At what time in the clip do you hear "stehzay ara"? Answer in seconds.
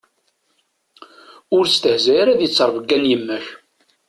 1.73-2.39